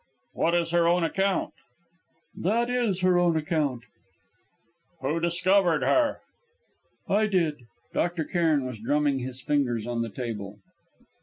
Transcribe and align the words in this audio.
"What 0.33 0.55
is 0.55 0.71
her 0.71 0.87
own 0.87 1.03
account?" 1.03 1.53
"That 2.35 2.71
is 2.71 3.01
her 3.01 3.19
own 3.19 3.37
account." 3.37 3.83
"Who 5.01 5.19
discovered 5.19 5.83
her?" 5.83 6.21
"I 7.07 7.27
did." 7.27 7.67
Dr. 7.93 8.23
Cairn 8.23 8.65
was 8.65 8.79
drumming 8.79 9.19
his 9.19 9.43
fingers 9.43 9.85
on 9.85 10.01
the 10.01 10.09
table. 10.09 10.57